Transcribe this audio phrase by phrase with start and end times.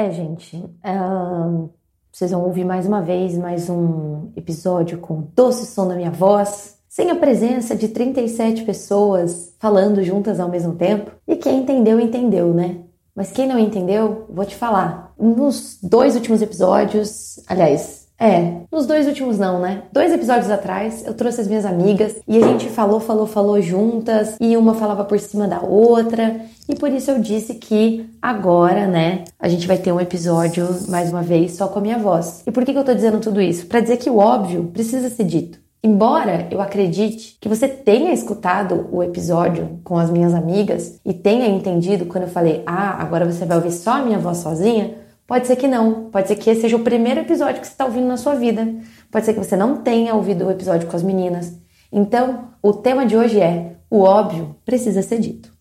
[0.00, 1.68] É, gente, uh,
[2.10, 6.10] vocês vão ouvir mais uma vez mais um episódio com o doce som da minha
[6.10, 11.10] voz, sem a presença de 37 pessoas falando juntas ao mesmo tempo.
[11.28, 12.78] E quem entendeu, entendeu, né?
[13.14, 15.12] Mas quem não entendeu, vou te falar.
[15.18, 19.84] Nos dois últimos episódios, aliás, é, nos dois últimos não, né?
[19.90, 24.36] Dois episódios atrás eu trouxe as minhas amigas e a gente falou, falou, falou juntas
[24.38, 29.24] e uma falava por cima da outra e por isso eu disse que agora, né,
[29.38, 32.42] a gente vai ter um episódio mais uma vez só com a minha voz.
[32.46, 33.66] E por que, que eu tô dizendo tudo isso?
[33.66, 35.58] Para dizer que o óbvio precisa ser dito.
[35.82, 41.48] Embora eu acredite que você tenha escutado o episódio com as minhas amigas e tenha
[41.48, 44.99] entendido quando eu falei, ah, agora você vai ouvir só a minha voz sozinha,
[45.30, 46.10] Pode ser que não.
[46.10, 48.66] Pode ser que esse seja o primeiro episódio que você está ouvindo na sua vida.
[49.12, 51.56] Pode ser que você não tenha ouvido o episódio com as meninas.
[51.92, 55.52] Então, o tema de hoje é: o óbvio precisa ser dito.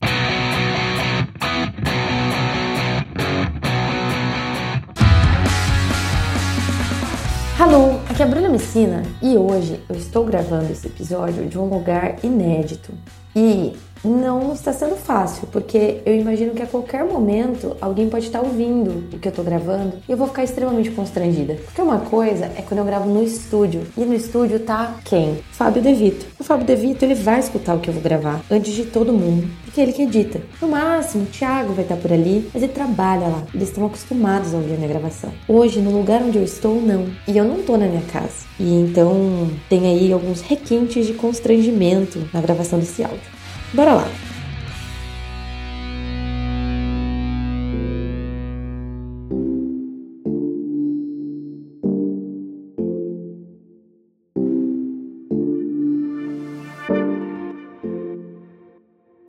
[7.60, 11.66] Alô, aqui é a Bruna Messina e hoje eu estou gravando esse episódio de um
[11.66, 12.92] lugar inédito.
[13.36, 18.42] E não está sendo fácil, porque eu imagino que a qualquer momento alguém pode estar
[18.42, 21.56] ouvindo o que eu estou gravando e eu vou ficar extremamente constrangida.
[21.66, 25.40] Porque uma coisa é quando eu gravo no estúdio e no estúdio tá quem?
[25.52, 26.26] Fábio Devito.
[26.40, 29.48] O Fábio Devito ele vai escutar o que eu vou gravar antes de todo mundo,
[29.66, 30.42] porque é ele que edita.
[30.62, 33.44] No máximo, o Thiago vai estar por ali, mas ele trabalha lá.
[33.54, 35.32] Eles estão acostumados a ouvir a minha gravação.
[35.48, 37.08] Hoje, no lugar onde eu estou, não.
[37.28, 38.48] E eu não tô na minha casa.
[38.60, 43.39] E então tem aí alguns requintes de constrangimento na gravação desse áudio.
[43.74, 44.08] Bora lá!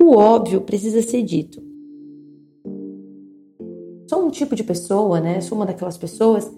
[0.03, 1.63] O óbvio precisa ser dito.
[4.09, 5.41] Sou um tipo de pessoa, né?
[5.43, 6.51] Sou uma daquelas pessoas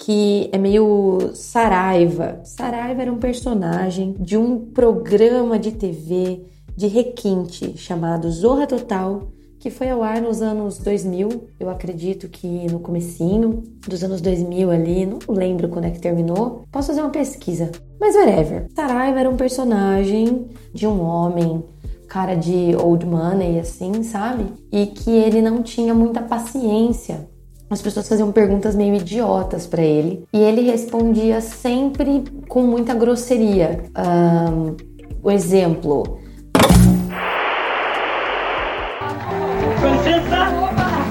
[0.00, 2.40] que é meio Saraiva.
[2.44, 6.44] Saraiva era um personagem de um programa de TV
[6.78, 12.70] de requinte chamado Zorra Total, que foi ao ar nos anos 2000, eu acredito que
[12.70, 16.62] no comecinho dos anos 2000 ali, não lembro quando é que terminou.
[16.70, 17.72] Posso fazer uma pesquisa.
[17.98, 18.68] Mas whatever.
[18.76, 21.64] Saraiva era um personagem de um homem
[22.06, 24.46] cara de old money assim, sabe?
[24.70, 27.28] E que ele não tinha muita paciência
[27.68, 33.84] as pessoas faziam perguntas meio idiotas para ele e ele respondia sempre com muita grosseria.
[33.94, 34.74] Um,
[35.22, 36.18] o exemplo: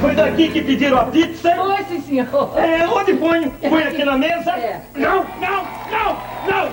[0.02, 1.56] Foi daqui que pediram a pizza?
[1.56, 2.52] Foi, sim, senhor.
[2.56, 3.50] É, onde põe?
[3.50, 4.52] Põe aqui na mesa?
[4.52, 4.82] É.
[4.96, 6.18] Não, não, não,
[6.48, 6.70] não!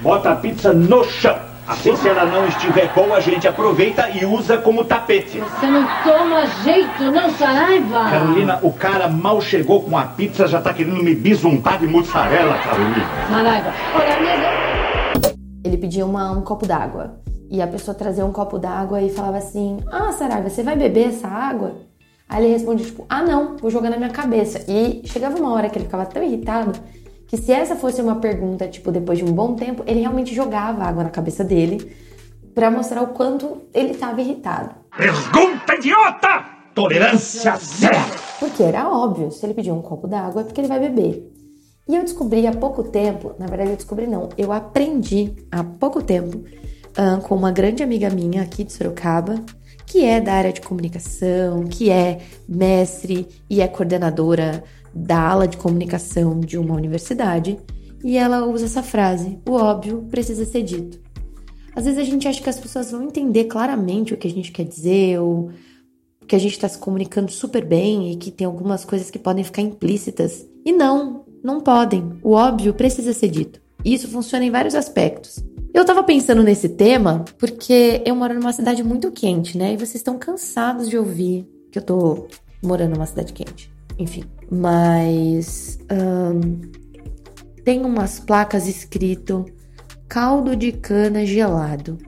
[0.00, 1.36] Bota a pizza no chão.
[1.66, 5.38] Assim, se ela não estiver boa, a gente aproveita e usa como tapete.
[5.38, 8.08] Você não toma jeito, não, Saraiva?
[8.08, 12.54] Carolina, o cara mal chegou com a pizza, já tá querendo me bisuntar de mussarela,
[12.58, 13.06] Carolina.
[13.28, 15.34] Saraiva, olha a mesa.
[15.62, 17.20] Ele pedia uma, um copo d'água.
[17.50, 21.08] E a pessoa trazia um copo d'água e falava assim: Ah, Saraiva, você vai beber
[21.08, 21.76] essa água?
[22.28, 24.62] Aí ele respondia, tipo, ah não, vou jogar na minha cabeça.
[24.68, 26.78] E chegava uma hora que ele ficava tão irritado
[27.26, 30.84] que se essa fosse uma pergunta, tipo, depois de um bom tempo, ele realmente jogava
[30.84, 31.94] água na cabeça dele
[32.54, 34.74] para mostrar o quanto ele estava irritado.
[34.96, 36.44] Pergunta idiota!
[36.74, 37.96] Tolerância zero!
[38.38, 41.32] Porque era óbvio, se ele pedir um copo d'água é porque ele vai beber.
[41.88, 46.02] E eu descobri há pouco tempo, na verdade eu descobri não, eu aprendi há pouco
[46.02, 46.44] tempo
[46.96, 49.42] uh, com uma grande amiga minha aqui de Sorocaba,
[49.86, 54.62] que é da área de comunicação, que é mestre e é coordenadora
[54.94, 57.58] da ala de comunicação de uma universidade,
[58.04, 61.00] e ela usa essa frase: o óbvio precisa ser dito.
[61.74, 64.50] Às vezes a gente acha que as pessoas vão entender claramente o que a gente
[64.50, 65.50] quer dizer, ou
[66.26, 69.44] que a gente está se comunicando super bem e que tem algumas coisas que podem
[69.44, 70.46] ficar implícitas.
[70.64, 72.18] E não, não podem.
[72.22, 73.60] O óbvio precisa ser dito.
[73.84, 75.42] Isso funciona em vários aspectos.
[75.72, 79.74] Eu tava pensando nesse tema porque eu moro numa cidade muito quente, né?
[79.74, 82.26] E vocês estão cansados de ouvir que eu tô
[82.62, 83.70] morando numa cidade quente.
[83.98, 85.78] Enfim, mas
[87.64, 89.44] tem umas placas escrito
[90.08, 91.98] caldo de cana gelado.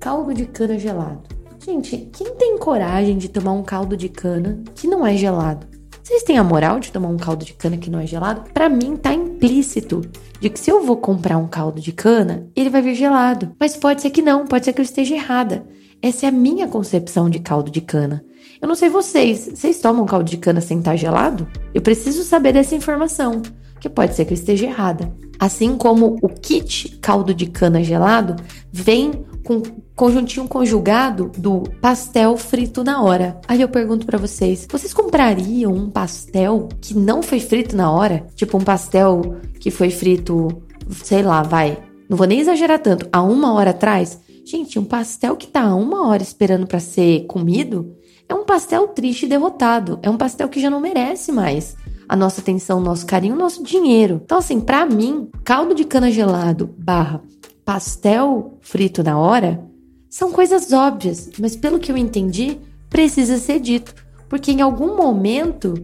[0.00, 1.22] Caldo de cana gelado.
[1.64, 5.66] Gente, quem tem coragem de tomar um caldo de cana que não é gelado?
[6.02, 8.50] Vocês têm a moral de tomar um caldo de cana que não é gelado?
[8.52, 10.02] Para mim tá implícito
[10.40, 13.54] de que se eu vou comprar um caldo de cana, ele vai vir gelado.
[13.58, 15.64] Mas pode ser que não, pode ser que eu esteja errada.
[16.02, 18.24] Essa é a minha concepção de caldo de cana.
[18.60, 21.48] Eu não sei vocês, vocês tomam caldo de cana sem estar gelado?
[21.72, 23.40] Eu preciso saber dessa informação,
[23.80, 25.12] que pode ser que eu esteja errada.
[25.38, 28.34] Assim como o kit caldo de cana gelado
[28.72, 29.62] vem com
[29.98, 33.40] conjuntinho conjugado do pastel frito na hora.
[33.48, 38.24] Aí eu pergunto para vocês, vocês comprariam um pastel que não foi frito na hora?
[38.36, 40.62] Tipo um pastel que foi frito,
[41.02, 41.76] sei lá, vai.
[42.08, 44.20] Não vou nem exagerar tanto, há uma hora atrás?
[44.44, 47.92] Gente, um pastel que tá há uma hora esperando para ser comido
[48.28, 49.98] é um pastel triste e derrotado.
[50.00, 51.76] É um pastel que já não merece mais
[52.08, 54.20] a nossa atenção, nosso carinho, nosso dinheiro.
[54.24, 57.20] Então, assim, para mim, caldo de cana gelado barra
[57.64, 59.67] pastel frito na hora
[60.10, 62.58] são coisas óbvias, mas pelo que eu entendi,
[62.88, 63.94] precisa ser dito.
[64.28, 65.74] Porque em algum momento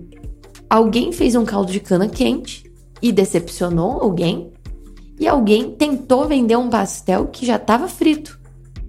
[0.69, 4.53] alguém fez um caldo de cana quente e decepcionou alguém,
[5.19, 8.39] e alguém tentou vender um pastel que já estava frito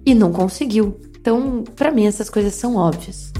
[0.04, 1.00] e não conseguiu.
[1.18, 3.32] Então, para mim, essas coisas são óbvias.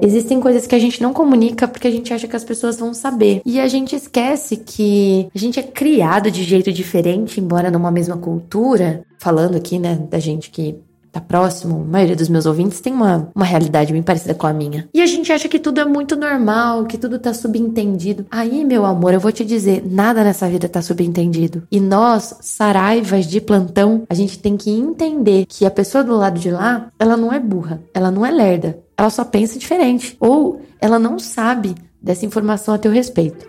[0.00, 2.92] Existem coisas que a gente não comunica porque a gente acha que as pessoas vão
[2.92, 3.40] saber.
[3.44, 8.16] E a gente esquece que a gente é criado de jeito diferente, embora numa mesma
[8.16, 9.04] cultura.
[9.18, 10.78] Falando aqui, né, da gente que
[11.16, 14.52] tá próximo, a maioria dos meus ouvintes tem uma, uma realidade bem parecida com a
[14.52, 14.86] minha.
[14.92, 18.26] E a gente acha que tudo é muito normal, que tudo tá subentendido.
[18.30, 21.66] Aí, meu amor, eu vou te dizer, nada nessa vida tá subentendido.
[21.70, 26.38] E nós, saraivas de plantão, a gente tem que entender que a pessoa do lado
[26.38, 30.16] de lá, ela não é burra, ela não é lerda, ela só pensa diferente.
[30.18, 33.46] Ou ela não sabe dessa informação a teu respeito.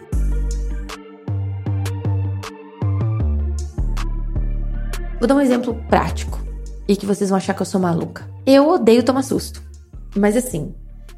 [5.19, 6.39] Vou dar um exemplo prático
[6.87, 8.29] e que vocês vão achar que eu sou maluca.
[8.45, 9.61] Eu odeio tomar susto.
[10.15, 10.73] Mas assim,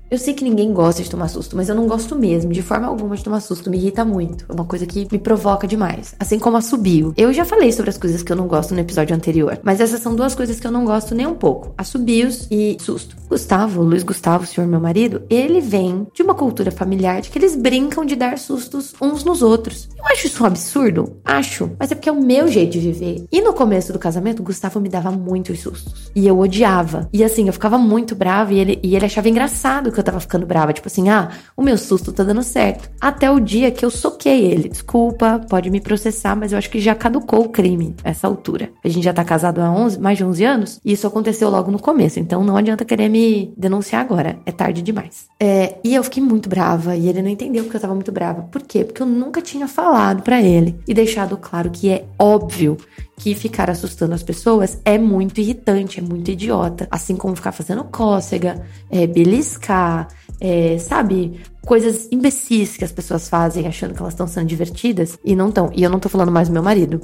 [0.09, 2.87] eu sei que ninguém gosta de tomar susto, mas eu não gosto mesmo, de forma
[2.87, 3.69] alguma, de tomar susto.
[3.69, 4.45] Me irrita muito.
[4.49, 6.15] É uma coisa que me provoca demais.
[6.19, 7.13] Assim como assobio.
[7.15, 10.01] Eu já falei sobre as coisas que eu não gosto no episódio anterior, mas essas
[10.01, 13.15] são duas coisas que eu não gosto nem um pouco: assobios e susto.
[13.29, 17.55] Gustavo, Luiz Gustavo, senhor meu marido, ele vem de uma cultura familiar de que eles
[17.55, 19.87] brincam de dar sustos uns nos outros.
[19.95, 21.17] Eu acho isso um absurdo?
[21.23, 21.69] Acho.
[21.79, 23.25] Mas é porque é o meu jeito de viver.
[23.31, 26.11] E no começo do casamento, Gustavo me dava muitos sustos.
[26.15, 27.07] E eu odiava.
[27.13, 30.19] E assim, eu ficava muito brava e ele, e ele achava engraçado que eu tava
[30.19, 30.73] ficando brava.
[30.73, 32.89] Tipo assim, ah, o meu susto tá dando certo.
[32.99, 34.69] Até o dia que eu soquei ele.
[34.69, 38.71] Desculpa, pode me processar, mas eu acho que já caducou o crime essa altura.
[38.83, 41.71] A gente já tá casado há 11, mais de 11 anos e isso aconteceu logo
[41.71, 42.19] no começo.
[42.19, 44.39] Então não adianta querer me denunciar agora.
[44.45, 45.27] É tarde demais.
[45.39, 48.43] É, e eu fiquei muito brava e ele não entendeu porque eu tava muito brava.
[48.43, 48.83] Por quê?
[48.83, 52.77] Porque eu nunca tinha falado para ele e deixado claro que é óbvio
[53.19, 56.87] que ficar assustando as pessoas é muito irritante, é muito idiota.
[56.89, 60.07] Assim como ficar fazendo cócega, é, beliscar,
[60.39, 61.41] é, sabe?
[61.65, 65.69] Coisas imbecis que as pessoas fazem achando que elas estão sendo divertidas e não estão.
[65.75, 67.01] E eu não tô falando mais do meu marido.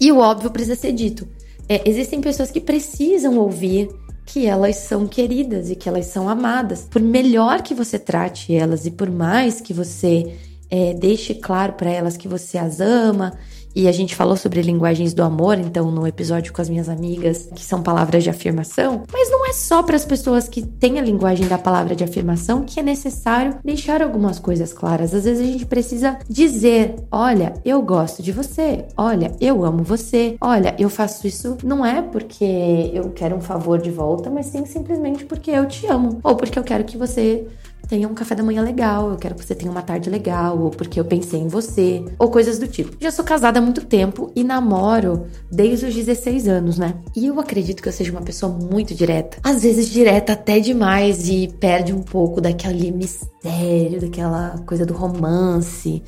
[0.00, 1.26] E o óbvio precisa ser dito.
[1.68, 3.88] É, existem pessoas que precisam ouvir
[4.24, 6.86] que elas são queridas e que elas são amadas.
[6.88, 10.36] Por melhor que você trate elas e por mais que você
[10.70, 13.32] é, deixe claro para elas que você as ama.
[13.76, 17.50] E a gente falou sobre linguagens do amor, então, no episódio com as minhas amigas,
[17.54, 19.02] que são palavras de afirmação.
[19.12, 22.64] Mas não é só para as pessoas que têm a linguagem da palavra de afirmação
[22.64, 25.12] que é necessário deixar algumas coisas claras.
[25.12, 30.38] Às vezes a gente precisa dizer: olha, eu gosto de você, olha, eu amo você,
[30.40, 31.58] olha, eu faço isso.
[31.62, 35.86] Não é porque eu quero um favor de volta, mas sim simplesmente porque eu te
[35.86, 37.46] amo, ou porque eu quero que você
[37.88, 40.70] tenha um café da manhã legal, eu quero que você tenha uma tarde legal, ou
[40.70, 42.96] porque eu pensei em você, ou coisas do tipo.
[43.00, 46.94] Já sou casada há muito tempo e namoro desde os 16 anos, né?
[47.14, 49.38] E eu acredito que eu seja uma pessoa muito direta.
[49.42, 56.02] Às vezes direta até demais e perde um pouco daquele mistério, daquela coisa do romance.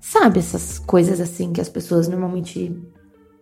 [0.00, 2.74] Sabe essas coisas assim que as pessoas normalmente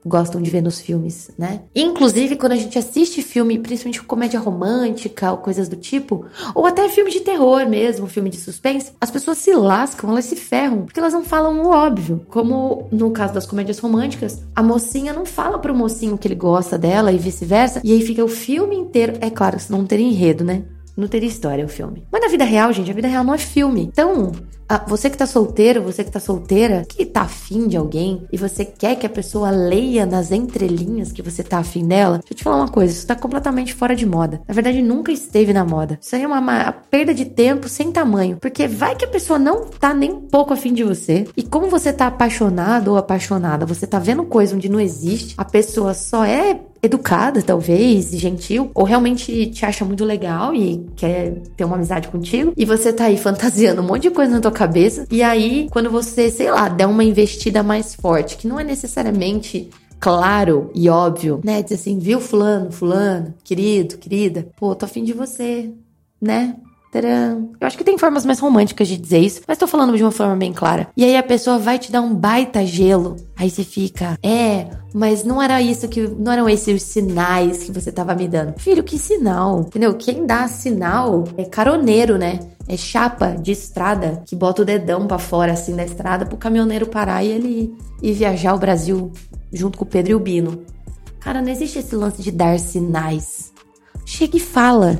[0.04, 1.62] gostam de ver nos filmes, né?
[1.74, 6.24] Inclusive, quando a gente assiste filme, principalmente comédia romântica ou coisas do tipo,
[6.54, 10.36] ou até filme de terror mesmo, filme de suspense, as pessoas se lascam, elas se
[10.36, 12.24] ferram, porque elas não falam o óbvio.
[12.28, 16.78] Como no caso das comédias românticas, a mocinha não fala pro mocinho que ele gosta
[16.78, 19.14] dela e vice-versa, e aí fica o filme inteiro.
[19.20, 20.64] É claro, se não ter enredo, né?
[20.96, 22.04] Não teria história o filme.
[22.10, 23.82] Mas na vida real, gente, a vida real não é filme.
[23.82, 24.32] Então,
[24.68, 28.36] ah, você que tá solteiro, você que tá solteira, que tá afim de alguém e
[28.36, 32.36] você quer que a pessoa leia nas entrelinhas que você tá afim dela, deixa eu
[32.36, 34.42] te falar uma coisa, isso tá completamente fora de moda.
[34.46, 35.98] Na verdade, nunca esteve na moda.
[36.00, 39.38] Isso aí é uma, uma perda de tempo sem tamanho, porque vai que a pessoa
[39.38, 43.64] não tá nem um pouco afim de você e como você tá apaixonado ou apaixonada,
[43.64, 48.84] você tá vendo coisa onde não existe, a pessoa só é educada, talvez, gentil, ou
[48.84, 53.16] realmente te acha muito legal e quer ter uma amizade contigo, e você tá aí
[53.16, 56.86] fantasiando um monte de coisa na tua cabeça, e aí, quando você, sei lá, der
[56.86, 61.62] uma investida mais forte, que não é necessariamente claro e óbvio, né?
[61.62, 65.70] Dizer assim, viu fulano, fulano, querido, querida, pô, tô afim de você,
[66.20, 66.56] né?
[66.90, 67.52] Tcharam.
[67.60, 70.10] Eu acho que tem formas mais românticas de dizer isso, mas tô falando de uma
[70.10, 70.88] forma bem clara.
[70.96, 73.16] E aí a pessoa vai te dar um baita gelo.
[73.36, 76.00] Aí você fica, é, mas não era isso que.
[76.00, 78.58] Não eram esses os sinais que você tava me dando.
[78.58, 79.60] Filho, que sinal?
[79.60, 79.94] Entendeu?
[79.94, 82.40] Quem dá sinal é caroneiro, né?
[82.66, 86.86] É chapa de estrada que bota o dedão para fora assim da estrada pro caminhoneiro
[86.86, 89.10] parar e ele ir viajar o Brasil
[89.50, 90.64] junto com o Pedro e o Bino.
[91.18, 93.52] Cara, não existe esse lance de dar sinais.
[94.04, 94.98] Chega e fala,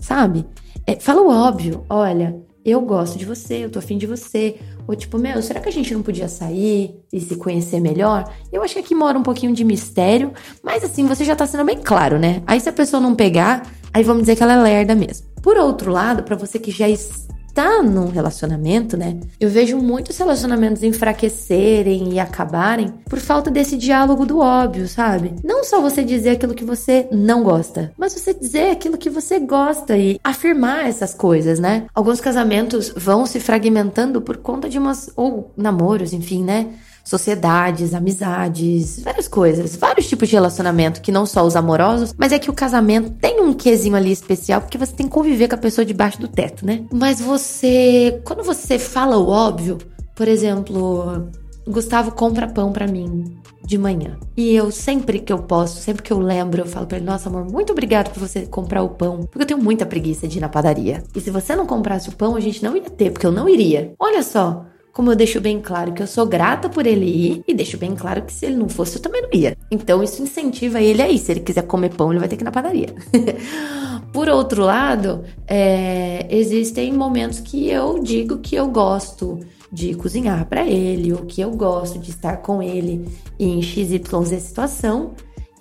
[0.00, 0.46] sabe?
[0.88, 1.84] É, fala o óbvio.
[1.90, 4.56] Olha, eu gosto de você, eu tô afim de você.
[4.86, 8.32] Ou tipo, meu, será que a gente não podia sair e se conhecer melhor?
[8.50, 11.66] Eu acho que aqui mora um pouquinho de mistério, mas assim, você já tá sendo
[11.66, 12.42] bem claro, né?
[12.46, 15.26] Aí se a pessoa não pegar, aí vamos dizer que ela é lerda mesmo.
[15.42, 17.34] Por outro lado, para você que já está
[17.82, 19.18] num relacionamento, né?
[19.40, 25.34] Eu vejo muitos relacionamentos enfraquecerem e acabarem por falta desse diálogo do óbvio, sabe?
[25.42, 29.38] Não só você dizer aquilo que você não gosta, mas você dizer aquilo que você
[29.40, 31.86] gosta e afirmar essas coisas, né?
[31.94, 36.68] Alguns casamentos vão se fragmentando por conta de umas ou namoros, enfim, né?
[37.08, 42.38] Sociedades, amizades, várias coisas, vários tipos de relacionamento, que não só os amorosos, mas é
[42.38, 45.58] que o casamento tem um quesinho ali especial, porque você tem que conviver com a
[45.58, 46.84] pessoa debaixo do teto, né?
[46.92, 49.78] Mas você, quando você fala o óbvio,
[50.14, 51.30] por exemplo,
[51.66, 54.18] Gustavo compra pão para mim de manhã.
[54.36, 57.30] E eu sempre que eu posso, sempre que eu lembro, eu falo para ele: "Nossa,
[57.30, 60.40] amor, muito obrigado por você comprar o pão, porque eu tenho muita preguiça de ir
[60.42, 61.02] na padaria.
[61.14, 63.48] E se você não comprasse o pão, a gente não ia ter, porque eu não
[63.48, 63.94] iria.
[63.98, 64.66] Olha só,
[64.98, 67.94] como eu deixo bem claro que eu sou grata por ele ir e deixo bem
[67.94, 69.56] claro que se ele não fosse, eu também não ia.
[69.70, 71.18] Então isso incentiva ele a ir.
[71.18, 72.88] Se ele quiser comer pão, ele vai ter que ir na padaria.
[74.12, 79.38] por outro lado, é, existem momentos que eu digo que eu gosto
[79.70, 83.06] de cozinhar para ele, ou que eu gosto de estar com ele
[83.38, 84.02] em XYZ
[84.40, 85.12] situação.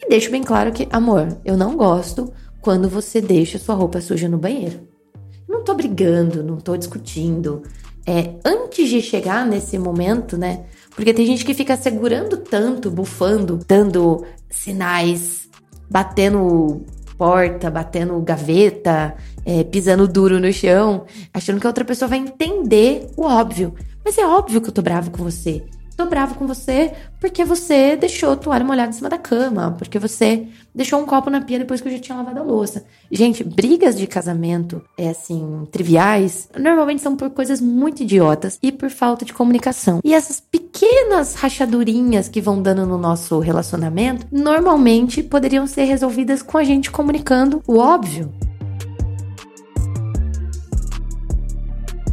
[0.01, 4.27] E deixo bem claro que, amor, eu não gosto quando você deixa sua roupa suja
[4.27, 4.79] no banheiro.
[5.48, 7.62] Não tô brigando, não tô discutindo,
[8.08, 10.64] é, antes de chegar nesse momento, né?
[10.96, 15.50] Porque tem gente que fica segurando tanto, bufando, dando sinais,
[15.90, 16.86] batendo
[17.18, 19.14] porta, batendo gaveta,
[19.46, 23.74] é, pisando duro no chão, achando que a outra pessoa vai entender o óbvio.
[24.06, 25.66] Mas é óbvio que eu tô bravo com você.
[25.98, 29.98] Tô bravo com você porque você deixou a toalha molhada em cima da cama, porque
[29.98, 32.86] você deixou um copo na pia depois que eu já tinha lavado a louça.
[33.12, 38.92] Gente, brigas de casamento, é assim, triviais, normalmente são por coisas muito idiotas e por
[38.92, 40.00] falta de comunicação.
[40.04, 46.60] E essas pequenas rachadurinhas que vão dando no nosso relacionamento, normalmente poderiam ser resolvidas com
[46.60, 48.32] a gente comunicando o óbvio.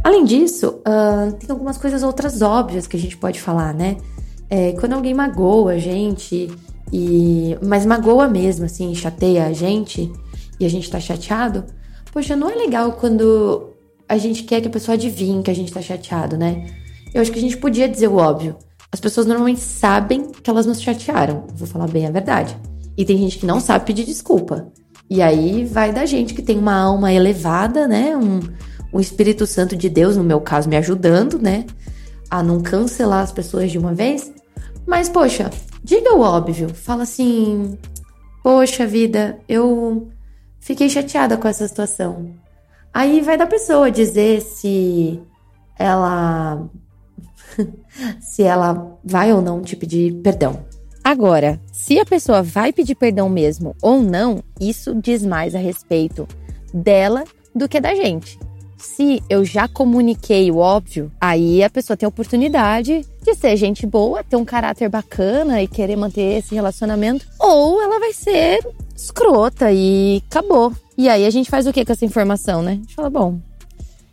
[0.05, 3.97] Além disso, uh, tem algumas coisas outras óbvias que a gente pode falar, né?
[4.47, 6.47] É, quando alguém magoa a gente,
[6.93, 10.13] e mas magoa mesmo, assim, chateia a gente,
[10.59, 11.63] e a gente tá chateado,
[12.13, 13.71] poxa, não é legal quando
[14.07, 16.67] a gente quer que a pessoa adivinhe que a gente tá chateado, né?
[17.11, 18.57] Eu acho que a gente podia dizer o óbvio.
[18.91, 22.55] As pessoas normalmente sabem que elas nos chatearam, vou falar bem a verdade.
[22.95, 24.71] E tem gente que não sabe pedir desculpa.
[25.09, 28.15] E aí vai da gente que tem uma alma elevada, né?
[28.15, 28.39] Um,
[28.95, 31.65] o Espírito Santo de Deus, no meu caso, me ajudando, né?
[32.29, 34.31] A não cancelar as pessoas de uma vez.
[34.87, 35.51] Mas, poxa,
[35.83, 36.69] diga o óbvio.
[36.69, 37.77] Fala assim:
[38.41, 40.07] Poxa vida, eu
[40.61, 42.31] fiquei chateada com essa situação.
[42.93, 45.19] Aí vai da pessoa dizer se
[45.77, 46.65] ela.
[48.21, 50.65] se ela vai ou não te pedir perdão.
[51.03, 56.25] Agora, se a pessoa vai pedir perdão mesmo ou não, isso diz mais a respeito
[56.73, 58.39] dela do que da gente.
[58.77, 63.85] Se eu já comuniquei o óbvio, aí a pessoa tem a oportunidade de ser gente
[63.85, 68.59] boa, ter um caráter bacana e querer manter esse relacionamento, ou ela vai ser
[68.95, 70.73] escrota e acabou.
[70.97, 72.71] E aí a gente faz o que com essa informação, né?
[72.71, 73.39] A gente fala, bom,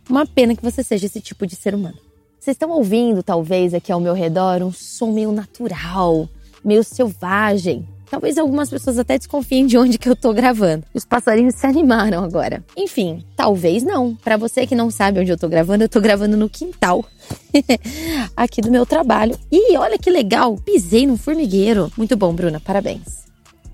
[0.09, 1.97] uma pena que você seja esse tipo de ser humano.
[2.39, 6.27] Vocês estão ouvindo, talvez, aqui ao meu redor, um som meio natural,
[6.63, 7.87] meio selvagem.
[8.13, 10.83] Talvez algumas pessoas até desconfiem de onde que eu tô gravando.
[10.93, 12.63] Os passarinhos se animaram agora.
[12.77, 14.13] Enfim, talvez não.
[14.13, 17.03] Para você que não sabe onde eu tô gravando, eu tô gravando no quintal
[18.37, 19.35] aqui do meu trabalho.
[19.51, 21.91] E olha que legal, pisei num formigueiro.
[21.97, 23.25] Muito bom, Bruna, parabéns.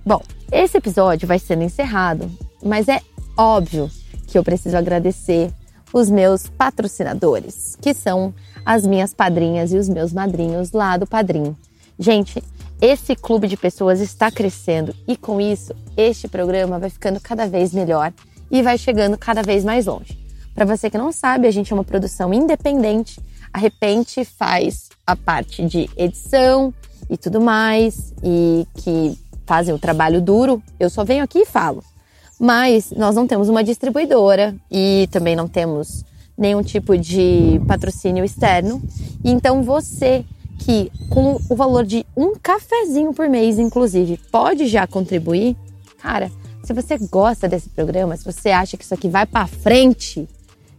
[0.05, 2.31] Bom, esse episódio vai sendo encerrado,
[2.63, 3.01] mas é
[3.38, 3.91] óbvio
[4.25, 5.51] que eu preciso agradecer
[5.91, 8.34] os meus patrocinadores, que são
[8.65, 11.53] as minhas padrinhas e os meus madrinhos lá do Padrim.
[12.00, 12.41] Gente,
[12.81, 17.74] esse clube de pessoas está crescendo e com isso, este programa vai ficando cada vez
[17.74, 18.13] melhor
[18.50, 20.17] e vai chegando cada vez mais longe.
[20.55, 23.19] Para você que não sabe, a gente é uma produção independente.
[23.53, 26.74] A Repente faz a parte de edição
[27.09, 31.83] e tudo mais, e que fazem o trabalho duro, eu só venho aqui e falo.
[32.39, 36.05] Mas nós não temos uma distribuidora e também não temos
[36.38, 38.81] nenhum tipo de patrocínio externo.
[39.24, 40.24] Então você
[40.60, 45.56] que com o valor de um cafezinho por mês, inclusive, pode já contribuir,
[46.01, 46.30] cara,
[46.63, 50.28] se você gosta desse programa, se você acha que isso aqui vai para frente,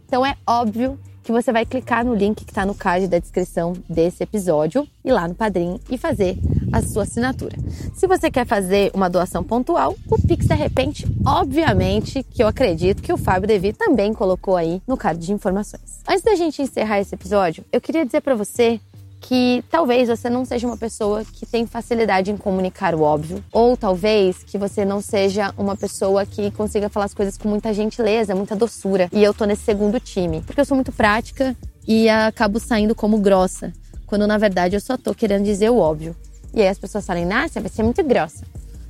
[0.05, 3.73] então é óbvio que você vai clicar no link que está no card da descrição
[3.89, 6.37] desse episódio e lá no Padrim e fazer
[6.71, 7.57] a sua assinatura.
[7.93, 13.01] Se você quer fazer uma doação pontual, o Pix de repente, obviamente, que eu acredito
[13.01, 16.01] que o Fábio Devi também colocou aí no card de informações.
[16.07, 18.79] Antes da gente encerrar esse episódio, eu queria dizer para você
[19.21, 23.77] que talvez você não seja uma pessoa que tem facilidade em comunicar o óbvio, ou
[23.77, 28.35] talvez que você não seja uma pessoa que consiga falar as coisas com muita gentileza,
[28.35, 29.07] muita doçura.
[29.13, 31.55] E eu tô nesse segundo time, porque eu sou muito prática
[31.87, 33.71] e acabo saindo como grossa,
[34.07, 36.15] quando na verdade eu só tô querendo dizer o óbvio.
[36.53, 38.43] E aí as pessoas falam, Nácia, vai ser muito grossa.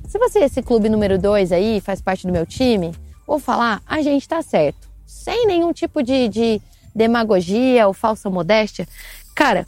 [0.08, 2.92] Se você é esse clube número dois aí, faz parte do meu time,
[3.26, 4.88] vou falar, a gente tá certo.
[5.06, 6.60] Sem nenhum tipo de, de
[6.94, 8.86] demagogia ou falsa modéstia.
[9.34, 9.66] Cara,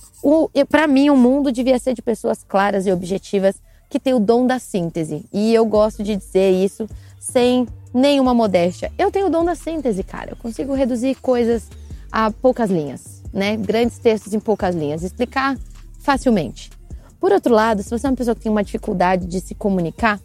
[0.69, 3.57] para mim o mundo devia ser de pessoas claras e objetivas
[3.89, 5.25] que têm o dom da síntese.
[5.33, 6.87] E eu gosto de dizer isso
[7.19, 8.93] sem nenhuma modéstia.
[8.99, 10.33] Eu tenho o dom da síntese, cara.
[10.33, 11.69] Eu consigo reduzir coisas
[12.11, 13.57] a poucas linhas, né?
[13.57, 15.57] Grandes textos em poucas linhas, explicar
[16.01, 16.71] facilmente.
[17.19, 20.21] Por outro lado, se você é uma pessoa que tem uma dificuldade de se comunicar,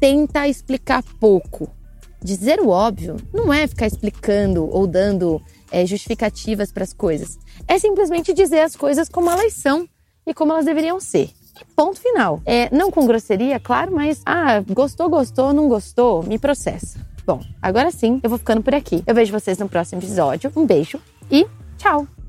[0.00, 1.68] tenta explicar pouco.
[2.22, 7.38] Dizer o óbvio não é ficar explicando ou dando é, justificativas para as coisas.
[7.66, 9.88] É simplesmente dizer as coisas como elas são
[10.26, 11.30] e como elas deveriam ser.
[11.76, 12.40] Ponto final.
[12.44, 16.98] É, não com grosseria, claro, mas ah, gostou, gostou, não gostou, me processa.
[17.26, 19.02] Bom, agora sim, eu vou ficando por aqui.
[19.06, 20.50] Eu vejo vocês no próximo episódio.
[20.56, 21.00] Um beijo
[21.30, 21.46] e
[21.78, 22.19] tchau!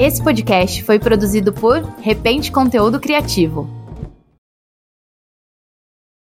[0.00, 3.79] Esse podcast foi produzido por Repente Conteúdo Criativo.